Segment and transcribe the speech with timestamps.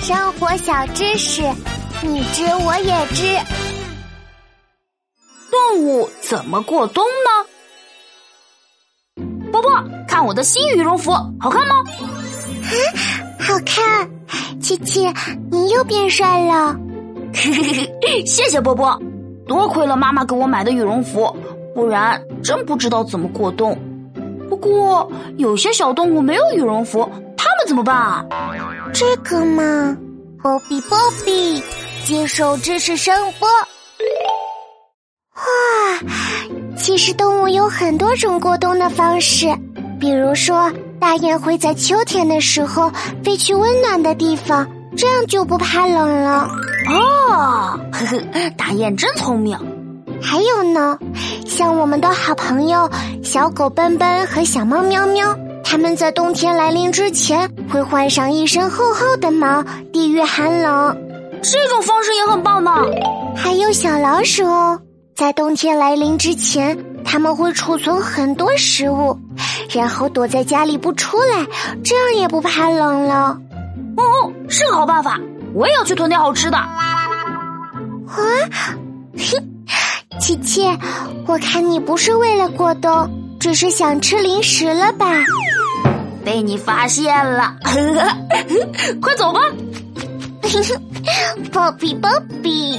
[0.00, 1.42] 生活小知识，
[2.02, 3.38] 你知我也知。
[5.50, 7.30] 动物怎么过冬呢？
[9.52, 9.70] 波波，
[10.08, 11.74] 看我的新羽绒服，好看吗？
[11.84, 12.72] 啊，
[13.38, 14.10] 好看！
[14.58, 15.06] 琪琪，
[15.50, 16.74] 你又变帅了。
[18.24, 18.98] 谢谢波波，
[19.46, 21.36] 多亏了妈妈给我买的羽绒服，
[21.74, 23.78] 不然真不知道怎么过冬。
[24.48, 27.29] 不过有些小动物没有羽绒服，它
[27.60, 28.24] 们怎么办啊？
[28.92, 29.96] 这个嘛，
[30.42, 31.62] 波比波比，
[32.04, 33.48] 接受知识声波。
[35.36, 35.42] 哇，
[36.76, 39.46] 其实动物有很多种过冬的方式，
[40.00, 42.90] 比如说大雁会在秋天的时候
[43.22, 46.48] 飞去温暖的地方，这样就不怕冷了。
[46.88, 49.58] 哦，呵呵，大雁真聪明。
[50.22, 50.98] 还有呢，
[51.46, 52.90] 像我们的好朋友
[53.22, 55.36] 小狗奔奔和小猫喵喵。
[55.70, 60.98] 他们在冬天来临之前会换上一身厚厚的毛，抵御寒冷。
[61.42, 62.72] 这种方式也很棒呢。
[63.36, 64.80] 还有小老鼠哦，
[65.14, 69.16] 在冬天来临之前，他们会储存很多食物，
[69.72, 71.46] 然后躲在家里不出来，
[71.84, 73.38] 这样也不怕冷了。
[73.96, 75.20] 哦，是个好办法，
[75.54, 76.56] 我也要去囤点好吃的。
[76.56, 76.74] 啊，
[79.14, 79.38] 嘿，
[80.18, 80.68] 琪琪，
[81.28, 83.08] 我看你不是为了过冬，
[83.38, 85.06] 只是想吃零食了吧？
[86.30, 87.56] 被你发现了，
[89.02, 89.40] 快走吧！
[91.50, 92.08] 波 比波
[92.40, 92.78] 比。